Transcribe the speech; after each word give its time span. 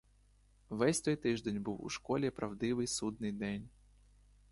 Весь 0.69 0.99
той 1.01 1.15
тиждень 1.15 1.61
був 1.61 1.85
у 1.85 1.89
школі 1.89 2.29
правдивий 2.29 2.87
судний 2.87 3.31
день. 3.31 3.69